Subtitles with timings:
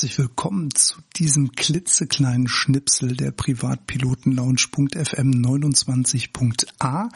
[0.00, 7.10] Herzlich willkommen zu diesem klitzekleinen Schnipsel der Privatpilotenlounge.fm 29.a.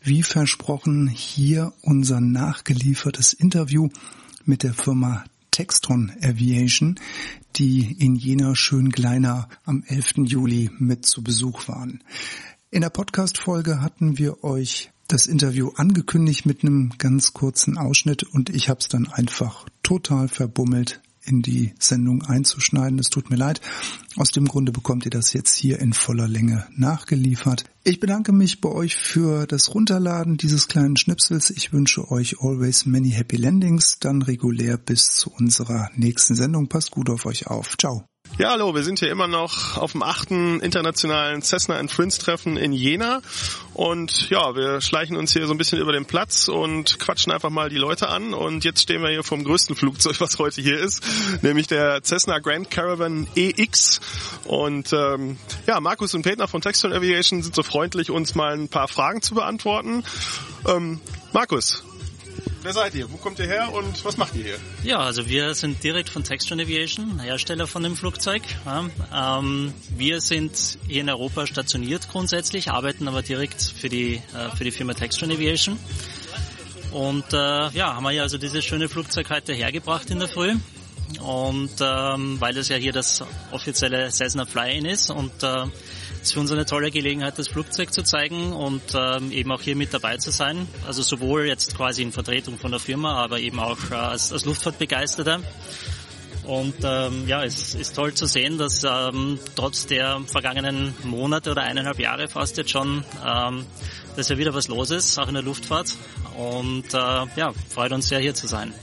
[0.00, 3.90] Wie versprochen, hier unser nachgeliefertes Interview
[4.46, 6.98] mit der Firma Textron Aviation,
[7.56, 10.12] die in jener schön kleiner am 11.
[10.24, 12.02] Juli mit zu Besuch waren.
[12.70, 18.48] In der Podcast-Folge hatten wir euch das Interview angekündigt mit einem ganz kurzen Ausschnitt und
[18.48, 22.98] ich habe es dann einfach total verbummelt in die Sendung einzuschneiden.
[22.98, 23.60] Es tut mir leid.
[24.16, 27.64] Aus dem Grunde bekommt ihr das jetzt hier in voller Länge nachgeliefert.
[27.82, 31.50] Ich bedanke mich bei euch für das Runterladen dieses kleinen Schnipsels.
[31.50, 33.98] Ich wünsche euch always many happy landings.
[33.98, 36.68] Dann regulär bis zu unserer nächsten Sendung.
[36.68, 37.76] Passt gut auf euch auf.
[37.76, 38.04] Ciao.
[38.36, 42.56] Ja, hallo, wir sind hier immer noch auf dem achten internationalen Cessna and Friends Treffen
[42.56, 43.22] in Jena.
[43.74, 47.50] Und ja, wir schleichen uns hier so ein bisschen über den Platz und quatschen einfach
[47.50, 48.34] mal die Leute an.
[48.34, 51.04] Und jetzt stehen wir hier vom größten Flugzeug, was heute hier ist,
[51.42, 54.00] nämlich der Cessna Grand Caravan EX
[54.46, 55.38] und ähm,
[55.68, 59.22] ja, Markus und Peter von Textron Aviation sind so freundlich, uns mal ein paar Fragen
[59.22, 60.02] zu beantworten.
[60.66, 61.00] Ähm,
[61.32, 61.84] Markus,
[62.62, 63.10] Wer seid ihr?
[63.12, 64.56] Wo kommt ihr her und was macht ihr hier?
[64.84, 68.42] Ja, also wir sind direkt von Textron Aviation, Hersteller von dem Flugzeug.
[68.66, 74.64] Ähm, wir sind hier in Europa stationiert grundsätzlich, arbeiten aber direkt für die, äh, für
[74.64, 75.78] die Firma Textron Aviation.
[76.92, 77.36] Und äh,
[77.70, 80.54] ja, haben wir ja also dieses schöne Flugzeug heute hergebracht in der Früh.
[81.20, 85.66] Und ähm, weil das ja hier das offizielle Cessna Fly-In ist und äh,
[86.32, 89.92] für uns eine tolle Gelegenheit, das Flugzeug zu zeigen und ähm, eben auch hier mit
[89.92, 90.68] dabei zu sein.
[90.86, 94.44] Also sowohl jetzt quasi in Vertretung von der Firma, aber eben auch äh, als, als
[94.44, 95.40] Luftfahrtbegeisterter.
[96.44, 101.62] Und ähm, ja, es ist toll zu sehen, dass ähm, trotz der vergangenen Monate oder
[101.62, 103.64] eineinhalb Jahre fast jetzt schon, ähm,
[104.16, 105.96] dass ja wieder was los ist, auch in der Luftfahrt.
[106.36, 108.74] Und äh, ja, freut uns sehr hier zu sein.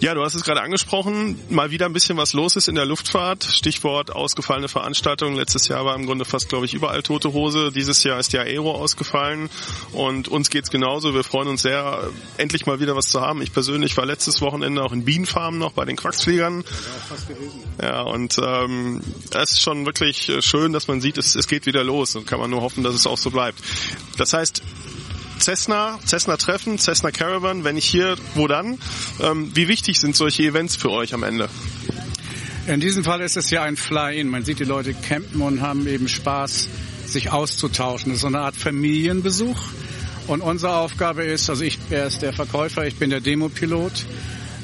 [0.00, 2.86] Ja, du hast es gerade angesprochen, mal wieder ein bisschen was los ist in der
[2.86, 3.44] Luftfahrt.
[3.44, 5.36] Stichwort ausgefallene Veranstaltungen.
[5.36, 7.70] Letztes Jahr war im Grunde fast, glaube ich, überall tote Hose.
[7.70, 9.50] Dieses Jahr ist die Aero ausgefallen
[9.92, 11.12] und uns geht's genauso.
[11.12, 13.42] Wir freuen uns sehr, endlich mal wieder was zu haben.
[13.42, 16.64] Ich persönlich war letztes Wochenende auch in Bienenfarm noch bei den Quacksfliegern.
[17.82, 19.02] Ja, und ähm,
[19.34, 22.40] es ist schon wirklich schön, dass man sieht, es, es geht wieder los und kann
[22.40, 23.58] man nur hoffen, dass es auch so bleibt.
[24.16, 24.62] Das heißt,
[25.40, 28.78] Cessna, Cessna Treffen, Cessna Caravan, wenn nicht hier, wo dann?
[29.20, 31.48] Ähm, wie wichtig sind solche Events für euch am Ende?
[32.66, 34.28] In diesem Fall ist es ja ein Fly-In.
[34.28, 36.68] Man sieht die Leute campen und haben eben Spaß,
[37.06, 38.10] sich auszutauschen.
[38.10, 39.58] Das ist so eine Art Familienbesuch.
[40.26, 44.04] Und unsere Aufgabe ist, also ich er ist der Verkäufer, ich bin der Demopilot,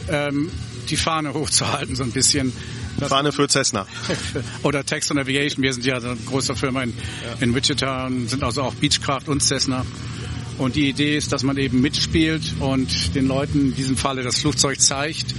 [0.08, 0.52] ähm,
[0.88, 2.52] die Fahne hochzuhalten so ein bisschen.
[3.00, 3.86] Fahne für Cessna.
[4.62, 5.62] Oder Texan Aviation.
[5.62, 6.94] Wir sind ja eine große Firma in,
[7.40, 9.84] in Wichita und sind also auch Beechcraft und Cessna.
[10.58, 14.40] Und die Idee ist, dass man eben mitspielt und den Leuten in diesem Falle das
[14.40, 15.34] Flugzeug zeigt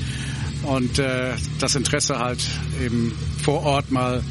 [0.64, 2.40] und äh, das Interesse halt
[2.84, 4.24] eben vor Ort mal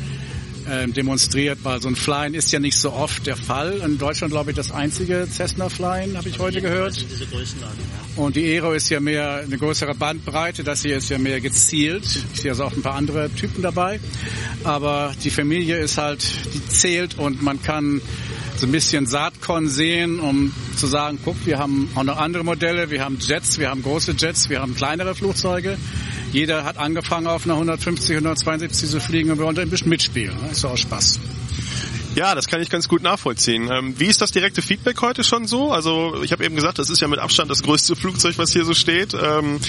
[0.68, 3.80] äh, demonstriert, weil so ein Flyen ist ja nicht so oft der Fall.
[3.84, 7.04] In Deutschland glaube ich das einzige Cessna Flyen, habe ich heute gehört.
[8.16, 12.04] Und die Aero ist ja mehr eine größere Bandbreite, das hier ist ja mehr gezielt.
[12.34, 14.00] Ich sehe also auch ein paar andere Typen dabei.
[14.64, 18.00] Aber die Familie ist halt, die zählt und man kann
[18.56, 22.90] so ein bisschen Saatkorn sehen, um zu sagen, guck, wir haben auch noch andere Modelle,
[22.90, 25.76] wir haben Jets, wir haben große Jets, wir haben kleinere Flugzeuge.
[26.32, 30.34] Jeder hat angefangen auf einer 150, 172 zu fliegen und wir wollen ein bisschen mitspielen.
[30.50, 31.20] Ist auch Spaß.
[32.14, 33.70] Ja, das kann ich ganz gut nachvollziehen.
[33.70, 35.70] Ähm, wie ist das direkte Feedback heute schon so?
[35.70, 38.64] Also ich habe eben gesagt, das ist ja mit Abstand das größte Flugzeug, was hier
[38.64, 39.12] so steht.
[39.12, 39.60] Ähm,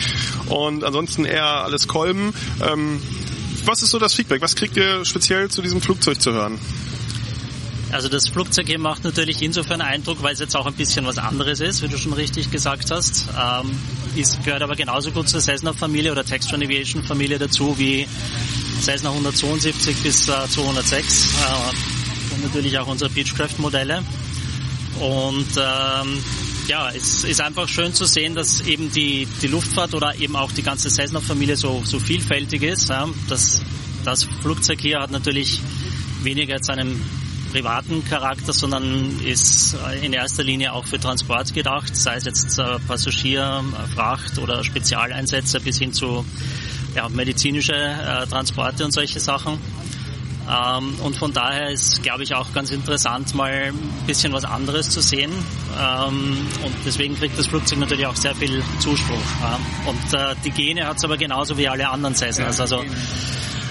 [0.47, 2.33] und ansonsten eher alles Kolben.
[2.61, 3.01] Ähm,
[3.65, 4.41] was ist so das Feedback?
[4.41, 6.57] Was kriegt ihr speziell zu diesem Flugzeug zu hören?
[7.91, 11.17] Also das Flugzeug hier macht natürlich insofern Eindruck, weil es jetzt auch ein bisschen was
[11.17, 13.27] anderes ist, wie du schon richtig gesagt hast.
[13.39, 13.77] Ähm,
[14.15, 18.07] ist, gehört aber genauso gut zur Cessna-Familie oder Textron Aviation-Familie dazu wie
[18.81, 24.03] Cessna 172 bis äh, 206 äh, und natürlich auch unsere Beechcraft-Modelle.
[24.99, 26.23] Und ähm,
[26.67, 30.51] ja, es ist einfach schön zu sehen, dass eben die, die Luftfahrt oder eben auch
[30.51, 32.89] die ganze Cessna-Familie so, so vielfältig ist.
[32.89, 33.07] Ja.
[33.29, 33.61] Das,
[34.03, 35.61] das Flugzeug hier hat natürlich
[36.23, 37.01] weniger jetzt einen
[37.51, 42.79] privaten Charakter, sondern ist in erster Linie auch für Transport gedacht, sei es jetzt äh,
[42.87, 43.63] Passagier,
[43.95, 46.25] Fracht oder Spezialeinsätze bis hin zu
[46.95, 49.59] ja, medizinische äh, Transporte und solche Sachen.
[50.49, 54.89] Ähm, und von daher ist, glaube ich, auch ganz interessant, mal ein bisschen was anderes
[54.89, 55.31] zu sehen.
[55.79, 59.17] Ähm, und deswegen kriegt das Flugzeug natürlich auch sehr viel Zuspruch.
[59.41, 59.59] Ja.
[59.85, 62.61] Und äh, die Gene hat es aber genauso wie alle anderen Cessnas.
[62.61, 62.83] Also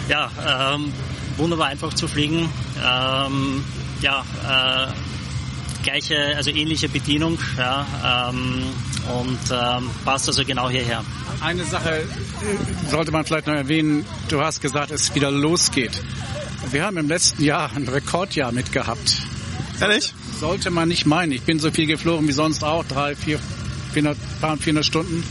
[0.08, 0.30] ja,
[0.74, 0.92] ähm,
[1.36, 2.48] wunderbar einfach zu fliegen.
[2.84, 3.64] Ähm,
[4.00, 4.92] ja, äh,
[5.82, 8.62] gleiche, also ähnliche Bedienung ja, ähm,
[9.20, 11.04] und ähm, passt also genau hierher.
[11.40, 14.04] Eine Sache äh, sollte man vielleicht noch erwähnen.
[14.28, 16.02] Du hast gesagt, es wieder losgeht.
[16.70, 19.22] Wir haben im letzten Jahr ein Rekordjahr mitgehabt.
[19.80, 20.12] Ehrlich?
[20.40, 21.32] Sollte man nicht meinen.
[21.32, 23.38] Ich bin so viel geflogen wie sonst auch, drei, vier,
[23.92, 24.18] 400,
[24.60, 25.22] 400 Stunden.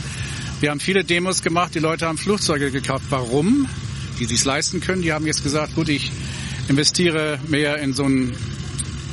[0.60, 3.04] Wir haben viele Demos gemacht, die Leute haben Flugzeuge gekauft.
[3.10, 3.68] Warum?
[4.18, 5.02] Die sich leisten können.
[5.02, 6.10] Die haben jetzt gesagt, gut, ich
[6.68, 8.34] investiere mehr in so ein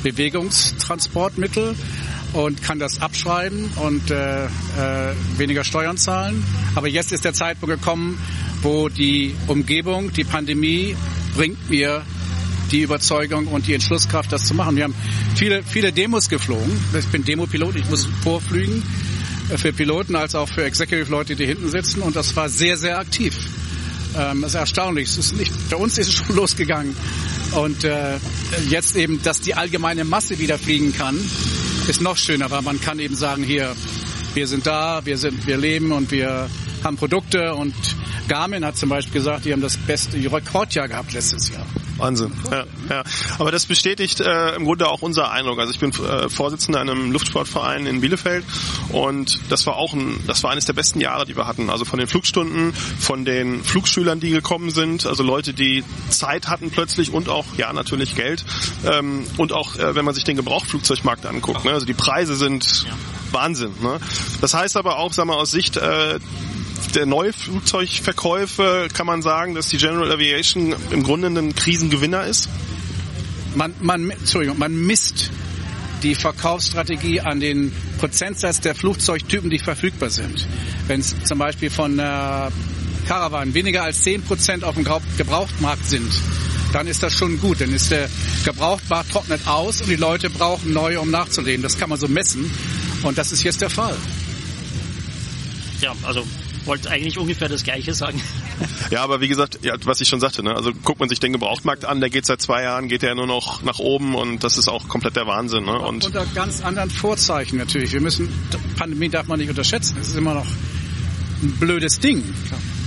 [0.02, 1.74] Bewegungstransportmittel
[2.32, 4.48] und kann das abschreiben und äh, äh,
[5.36, 6.44] weniger Steuern zahlen.
[6.74, 8.18] Aber jetzt ist der Zeitpunkt gekommen,
[8.62, 10.96] wo die Umgebung, die Pandemie
[11.36, 12.02] bringt mir
[12.70, 14.76] die Überzeugung und die Entschlusskraft, das zu machen.
[14.76, 14.94] Wir haben
[15.36, 16.72] viele, viele Demos geflogen.
[16.98, 18.82] Ich bin Demopilot, ich muss vorflügen
[19.50, 22.02] äh, für Piloten als auch für Executive-Leute, die hinten sitzen.
[22.02, 23.36] Und das war sehr, sehr aktiv.
[24.16, 25.08] Ähm, das ist erstaunlich.
[25.08, 26.96] Es ist nicht, bei uns ist es schon losgegangen.
[27.52, 28.18] Und äh,
[28.68, 31.16] jetzt eben, dass die allgemeine Masse wieder fliegen kann,
[31.88, 33.74] ist noch schöner, weil man kann eben sagen, hier,
[34.34, 36.48] wir sind da, wir sind, wir leben und wir
[36.82, 37.74] haben Produkte und
[38.28, 41.66] Garmin hat zum Beispiel gesagt, die haben das beste Rekordjahr gehabt letztes Jahr.
[41.96, 42.32] Wahnsinn.
[42.50, 43.04] Ja, ja.
[43.38, 45.58] Aber das bestätigt äh, im Grunde auch unser Eindruck.
[45.58, 48.44] Also ich bin äh, Vorsitzender in einem Luftsportverein in Bielefeld
[48.90, 51.70] und das war auch ein, das war eines der besten Jahre, die wir hatten.
[51.70, 56.70] Also von den Flugstunden, von den Flugschülern, die gekommen sind, also Leute, die Zeit hatten
[56.70, 58.44] plötzlich und auch ja natürlich Geld
[58.84, 61.64] ähm, und auch äh, wenn man sich den Gebrauchflugzeugmarkt anguckt.
[61.64, 61.72] Ne?
[61.72, 62.86] Also die Preise sind
[63.30, 63.72] Wahnsinn.
[63.82, 63.98] Ne?
[64.40, 66.18] Das heißt aber auch, sagen wir aus Sicht äh,
[66.94, 72.48] der Neuflugzeugverkäufe kann man sagen, dass die General Aviation im Grunde ein Krisengewinner ist?
[73.54, 75.30] Man, man, Entschuldigung, man misst
[76.02, 80.46] die Verkaufsstrategie an den Prozentsatz der Flugzeugtypen, die verfügbar sind.
[80.86, 82.02] Wenn es zum Beispiel von äh,
[83.06, 84.84] Caravan weniger als 10% auf dem
[85.16, 86.10] Gebrauchtmarkt sind,
[86.72, 87.60] dann ist das schon gut.
[87.60, 88.08] Dann ist der
[88.44, 91.62] Gebrauchtmarkt trocknet aus und die Leute brauchen neue, um nachzulegen.
[91.62, 92.50] Das kann man so messen.
[93.02, 93.96] Und das ist jetzt der Fall.
[95.80, 96.24] Ja, also
[96.66, 98.20] wollte eigentlich ungefähr das Gleiche sagen.
[98.90, 100.54] Ja, aber wie gesagt, ja, was ich schon sagte, ne?
[100.54, 103.26] also guckt man sich den Gebrauchtmarkt an, der geht seit zwei Jahren, geht der nur
[103.26, 105.64] noch nach oben und das ist auch komplett der Wahnsinn.
[105.64, 105.78] Ne?
[105.78, 107.92] Und unter ganz anderen Vorzeichen natürlich.
[107.92, 108.28] Wir müssen,
[108.76, 109.96] Pandemie darf man nicht unterschätzen.
[110.00, 110.46] Es ist immer noch
[111.42, 112.22] ein blödes Ding.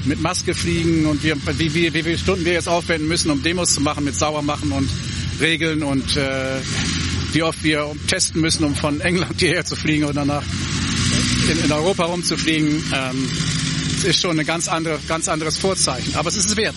[0.06, 3.44] Mit Maske fliegen und wir, wie, wie, wie viele Stunden wir jetzt aufwenden müssen, um
[3.44, 4.90] Demos zu machen, mit Saubermachen und
[5.40, 6.60] Regeln und äh,
[7.34, 10.44] wie oft wir testen müssen, um von England hierher zu fliegen und danach
[11.52, 12.84] in, in Europa rumzufliegen.
[12.94, 13.30] Ähm,
[14.08, 16.16] ist schon ein ganz, andere, ganz anderes Vorzeichen.
[16.16, 16.76] Aber es ist es wert.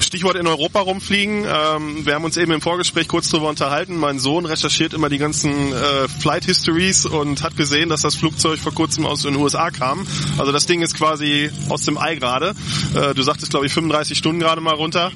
[0.00, 1.44] Stichwort in Europa rumfliegen.
[1.46, 3.98] Ähm, wir haben uns eben im Vorgespräch kurz darüber unterhalten.
[3.98, 8.58] Mein Sohn recherchiert immer die ganzen äh, Flight Histories und hat gesehen, dass das Flugzeug
[8.58, 10.06] vor kurzem aus den USA kam.
[10.38, 12.54] Also das Ding ist quasi aus dem Ei gerade.
[12.94, 15.12] Äh, du sagtest, glaube ich, 35 Stunden gerade mal runter.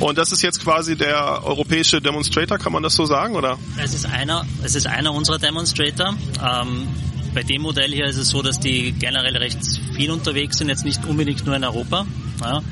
[0.00, 3.58] Und das ist jetzt quasi der europäische Demonstrator, kann man das so sagen, oder?
[3.76, 6.14] Es ist einer, es ist einer unserer Demonstrator.
[6.42, 6.88] Ähm,
[7.34, 9.58] bei dem Modell hier ist es so, dass die generell recht
[9.94, 12.06] viel unterwegs sind, jetzt nicht unbedingt nur in Europa.
[12.40, 12.62] Ja.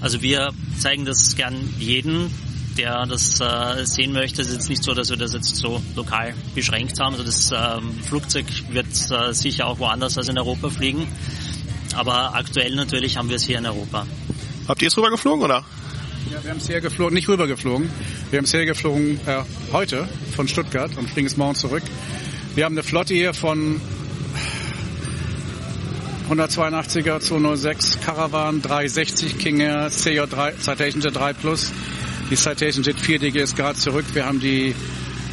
[0.00, 2.30] Also wir zeigen das gern jeden,
[2.76, 4.42] der das äh, sehen möchte.
[4.42, 7.14] Es ist jetzt nicht so, dass wir das jetzt so lokal beschränkt haben.
[7.14, 11.06] Also das ähm, Flugzeug wird äh, sicher auch woanders als in Europa fliegen.
[11.94, 14.06] Aber aktuell natürlich haben wir es hier in Europa.
[14.68, 15.64] Habt ihr es rüber geflogen oder?
[16.32, 17.88] Ja, wir haben es hergeflogen, nicht rübergeflogen.
[18.30, 21.82] Wir haben es hergeflogen äh, heute von Stuttgart und fliegen es morgen zurück.
[22.54, 23.80] Wir haben eine Flotte hier von
[26.28, 31.72] 182er 206 Caravan 360 King Air CJ3 Citation Jet 3 Plus.
[32.30, 34.04] Die Citation Jet 4DG ist gerade zurück.
[34.12, 34.74] Wir haben die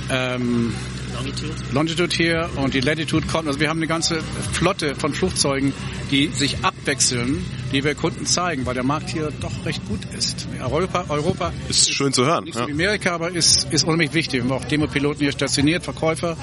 [0.09, 0.73] ähm,
[1.13, 1.53] Longitude.
[1.73, 3.47] Longitude hier und die Latitude kommt.
[3.49, 4.21] Also wir haben eine ganze
[4.53, 5.73] Flotte von Flugzeugen,
[6.11, 10.47] die sich abwechseln, die wir Kunden zeigen, weil der Markt hier doch recht gut ist.
[10.61, 12.45] Europa, Europa ist, ist schön zu hören.
[12.45, 12.61] Nicht ja.
[12.61, 14.45] so wie Amerika, aber ist, ist unheimlich wichtig.
[14.45, 16.37] Wir haben auch Demopiloten hier stationiert, Verkäufer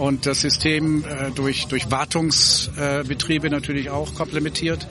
[0.00, 4.86] und das System äh, durch, durch Wartungsbetriebe äh, natürlich auch komplementiert.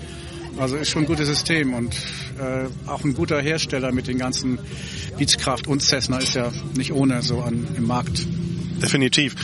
[0.59, 1.95] Also ist schon ein gutes System und
[2.37, 4.59] äh, auch ein guter Hersteller mit den ganzen
[5.17, 8.25] Beechcraft und Cessna ist ja nicht ohne so an, im Markt.
[8.81, 9.35] Definitiv.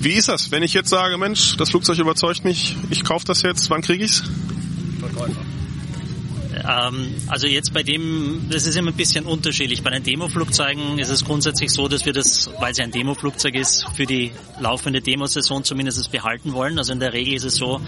[0.00, 3.42] Wie ist das, wenn ich jetzt sage, Mensch, das Flugzeug überzeugt mich, ich kaufe das
[3.42, 4.22] jetzt, wann kriege ich's?
[5.00, 5.40] Verkäufer.
[6.68, 9.82] Ähm, also jetzt bei dem, das ist immer ein bisschen unterschiedlich.
[9.82, 13.86] Bei den Demoflugzeugen ist es grundsätzlich so, dass wir das, weil es ein Demoflugzeug ist,
[13.94, 16.78] für die laufende Demosaison zumindest behalten wollen.
[16.78, 17.80] Also in der Regel ist es so,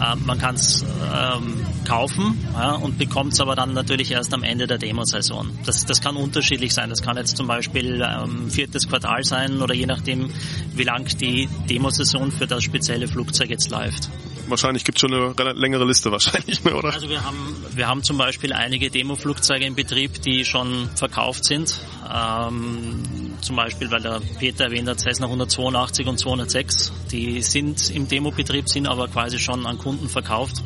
[0.00, 4.42] äh, man kann es ähm, kaufen ja, und bekommt es aber dann natürlich erst am
[4.42, 5.50] Ende der Demosaison.
[5.64, 6.90] Das, das kann unterschiedlich sein.
[6.90, 10.30] Das kann jetzt zum Beispiel ähm, viertes Quartal sein oder je nachdem,
[10.74, 14.10] wie lang die Demosaison für das spezielle Flugzeug jetzt läuft.
[14.48, 16.92] Wahrscheinlich gibt es schon eine längere Liste wahrscheinlich, oder?
[16.92, 21.80] Also wir haben, wir haben zum Beispiel einige Demo-Flugzeuge in Betrieb, die schon verkauft sind.
[22.12, 26.92] Ähm, zum Beispiel, weil der Peter erwähnt hat, Cessna 182 und 206.
[27.10, 30.62] Die sind im Demo-Betrieb, sind aber quasi schon an Kunden verkauft.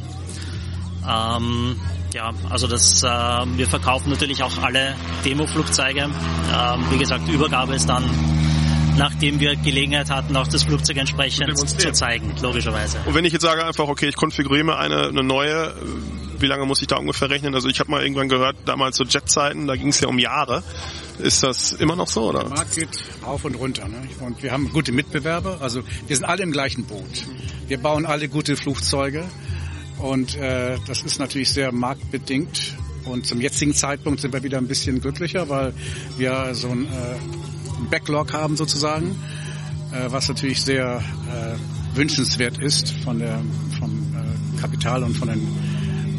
[1.09, 1.77] Ähm,
[2.15, 6.03] ja, also das, äh, wir verkaufen natürlich auch alle Demo-Flugzeuge.
[6.03, 8.05] Ähm, wie gesagt, Übergabe ist dann
[8.97, 12.99] nachdem wir Gelegenheit hatten, auch das Flugzeug entsprechend zu zeigen, logischerweise.
[13.07, 15.75] Und wenn ich jetzt sage einfach, okay, ich konfiguriere mir eine, eine neue,
[16.39, 17.55] wie lange muss ich da ungefähr rechnen?
[17.55, 20.63] Also ich habe mal irgendwann gehört, damals so Jetzeiten, da ging es ja um Jahre.
[21.19, 22.41] Ist das immer noch so, oder?
[22.41, 22.89] Der Markt geht
[23.23, 23.89] auf und runter.
[23.89, 24.03] Ne?
[24.21, 25.59] Und wir haben gute Mitbewerber.
[25.61, 27.27] Also wir sind alle im gleichen Boot.
[27.69, 29.25] Wir bauen alle gute Flugzeuge.
[29.99, 32.75] Und äh, das ist natürlich sehr marktbedingt.
[33.05, 35.75] Und zum jetzigen Zeitpunkt sind wir wieder ein bisschen glücklicher, weil
[36.17, 37.17] wir so ein äh,
[37.89, 39.17] Backlog haben sozusagen,
[39.93, 43.41] äh, was natürlich sehr äh, wünschenswert ist von der,
[43.79, 45.41] vom äh, Kapital und von den,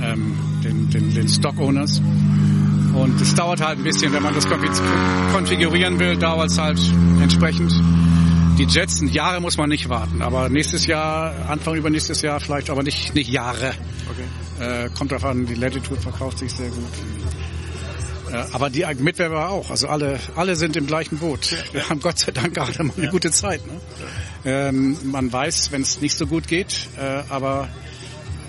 [0.02, 2.02] ähm, den, den, den Stock Owners.
[2.94, 6.80] Und es dauert halt ein bisschen, wenn man das konfigurieren will, dauert es halt
[7.22, 7.72] entsprechend.
[8.60, 12.84] Die Jets, Jahre muss man nicht warten, aber nächstes Jahr, Anfang übernächstes Jahr vielleicht, aber
[12.84, 13.74] nicht, nicht Jahre.
[14.12, 14.86] Okay.
[14.86, 16.86] Äh, kommt darauf an, die Latitude verkauft sich sehr gut.
[18.52, 19.70] Aber die Mitbewerber auch.
[19.70, 21.56] Also alle, alle sind im gleichen Boot.
[21.72, 23.66] Wir haben Gott sei Dank gerade mal eine gute Zeit.
[23.66, 23.80] Ne?
[24.46, 27.70] Ähm, man weiß, wenn es nicht so gut geht, äh, aber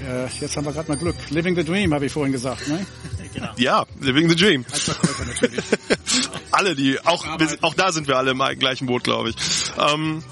[0.08, 1.16] äh, jetzt haben wir gerade mal Glück.
[1.30, 2.68] Living the Dream, habe ich vorhin gesagt.
[2.68, 2.84] Ne?
[3.32, 3.50] Genau.
[3.56, 4.64] Ja, Living the Dream.
[4.70, 5.64] Als Verkäufer natürlich.
[6.50, 7.26] alle, die, auch,
[7.62, 9.36] auch da sind wir alle im gleichen Boot, glaube ich.
[9.78, 10.22] Ähm,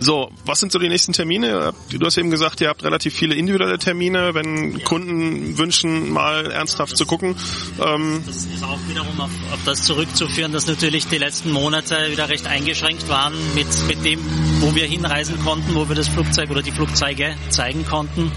[0.00, 1.74] so, was sind so die nächsten Termine?
[1.90, 6.96] Du hast eben gesagt, ihr habt relativ viele individuelle Termine, wenn Kunden wünschen, mal ernsthaft
[6.96, 7.36] zu gucken.
[7.84, 12.30] Ähm das ist auch wiederum auf, auf, das zurückzuführen, dass natürlich die letzten Monate wieder
[12.30, 14.20] recht eingeschränkt waren mit, mit dem,
[14.60, 18.32] wo wir hinreisen konnten, wo wir das Flugzeug oder die Flugzeuge zeigen konnten.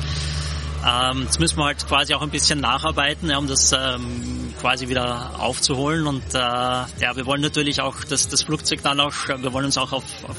[0.85, 4.89] Ähm, jetzt müssen wir halt quasi auch ein bisschen nacharbeiten, ja, um das ähm, quasi
[4.89, 6.07] wieder aufzuholen.
[6.07, 9.77] Und äh, ja, wir wollen natürlich auch dass das Flugzeug dann auch, wir wollen uns
[9.77, 10.35] auch auf, auf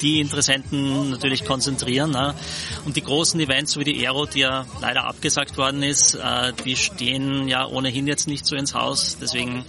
[0.00, 2.10] die Interessenten natürlich konzentrieren.
[2.10, 2.34] Ne?
[2.84, 6.76] Und die großen Events wie die Aero, die ja leider abgesagt worden ist, äh, die
[6.76, 9.18] stehen ja ohnehin jetzt nicht so ins Haus.
[9.20, 9.64] Deswegen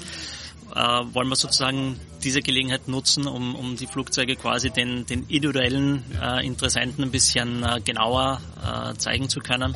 [0.75, 0.79] äh,
[1.13, 6.45] wollen wir sozusagen diese Gelegenheit nutzen, um, um die Flugzeuge quasi den, den individuellen äh,
[6.45, 9.75] Interessenten ein bisschen äh, genauer äh, zeigen zu können.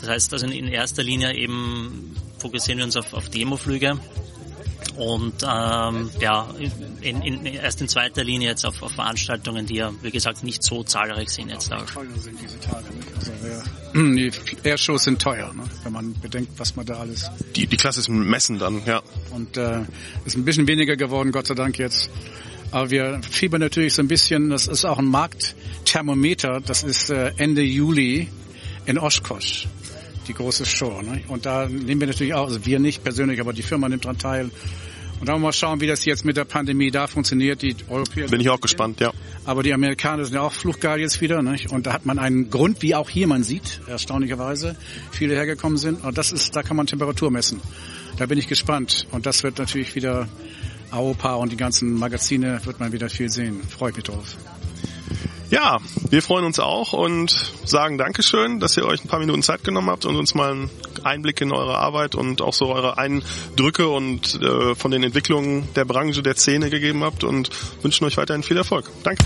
[0.00, 3.98] Das heißt also in erster Linie eben fokussieren wir uns auf, auf Demoflüge
[4.98, 6.48] und ähm, ja,
[7.00, 10.64] in, in, erst in zweiter Linie jetzt auf, auf Veranstaltungen, die ja, wie gesagt, nicht
[10.64, 11.86] so zahlreich sind jetzt auch.
[11.86, 13.08] Teuer sind diese Tage, nicht?
[13.14, 13.32] Also
[13.94, 14.32] die
[14.64, 15.62] Airshows sind teuer, ne?
[15.84, 17.30] wenn man bedenkt, was man da alles...
[17.54, 19.00] Die, die klassischen Messen dann, ja.
[19.30, 19.82] Und äh,
[20.24, 22.10] ist ein bisschen weniger geworden, Gott sei Dank jetzt.
[22.72, 27.32] Aber wir fiebern natürlich so ein bisschen, das ist auch ein Marktthermometer, das ist äh,
[27.36, 28.28] Ende Juli
[28.84, 29.68] in Oshkosh
[30.26, 31.00] die große Show.
[31.02, 31.22] Ne?
[31.28, 34.18] Und da nehmen wir natürlich auch, also wir nicht persönlich, aber die Firma nimmt daran
[34.18, 34.50] teil.
[35.20, 37.62] Und dann wollen wir mal schauen, wie das jetzt mit der Pandemie da funktioniert.
[37.62, 39.12] Die Europäer bin ich auch gespannt, ja.
[39.44, 41.42] Aber die Amerikaner sind ja auch fluchgeil jetzt wieder.
[41.42, 41.70] Nicht?
[41.70, 44.76] Und da hat man einen Grund, wie auch hier man sieht, erstaunlicherweise,
[45.10, 46.04] viele hergekommen sind.
[46.04, 47.60] Und das ist, da kann man Temperatur messen.
[48.16, 49.06] Da bin ich gespannt.
[49.10, 50.28] Und das wird natürlich wieder
[50.92, 53.62] Europa und die ganzen Magazine wird man wieder viel sehen.
[53.62, 54.36] Freut mich drauf.
[55.50, 55.78] Ja,
[56.10, 57.30] wir freuen uns auch und
[57.64, 60.70] sagen Dankeschön, dass ihr euch ein paar Minuten Zeit genommen habt und uns mal einen
[61.04, 65.86] Einblick in eure Arbeit und auch so eure Eindrücke und äh, von den Entwicklungen der
[65.86, 67.50] Branche, der Szene gegeben habt und
[67.82, 68.90] wünschen euch weiterhin viel Erfolg.
[69.04, 69.24] Danke.